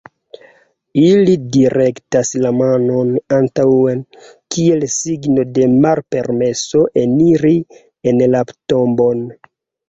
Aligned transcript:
Ili 0.99 1.33
direktas 1.55 2.31
la 2.45 2.51
manon 2.59 3.11
antaŭen, 3.37 4.01
kiel 4.55 4.87
signo 4.95 5.45
de 5.59 5.67
malpermeso 5.85 6.83
eniri 7.03 7.53
en 8.13 8.25
la 8.35 8.43
tombon. 8.73 9.23